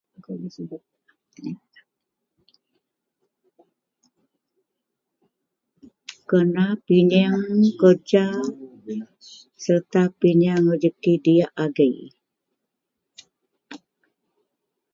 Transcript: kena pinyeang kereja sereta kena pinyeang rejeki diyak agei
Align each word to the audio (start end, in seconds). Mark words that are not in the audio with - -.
kena 6.29 6.67
pinyeang 6.85 7.45
kereja 7.81 8.25
sereta 9.63 10.03
kena 10.05 10.13
pinyeang 10.19 10.63
rejeki 10.71 11.13
diyak 11.23 11.51
agei 11.63 11.99